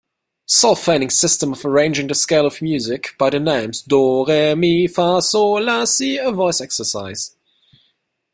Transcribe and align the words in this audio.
Solfaing 0.47 1.11
system 1.11 1.53
of 1.53 1.63
arranging 1.63 2.07
the 2.07 2.15
scale 2.15 2.47
of 2.47 2.59
music 2.63 3.13
by 3.19 3.29
the 3.29 3.39
names 3.39 3.83
do, 3.83 4.25
re, 4.25 4.55
mi, 4.55 4.87
fa, 4.87 5.21
sol, 5.21 5.61
la, 5.61 5.85
si 5.85 6.17
a 6.17 6.31
voice 6.31 6.59
exercise. 6.59 7.35